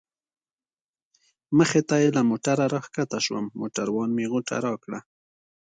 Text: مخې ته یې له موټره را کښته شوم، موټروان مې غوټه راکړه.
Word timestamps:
مخې 1.57 1.81
ته 1.89 1.95
یې 2.01 2.09
له 2.17 2.21
موټره 2.29 2.65
را 2.73 2.79
کښته 2.83 3.19
شوم، 3.25 3.45
موټروان 3.59 4.09
مې 4.15 4.25
غوټه 4.31 4.55
راکړه. 4.65 4.99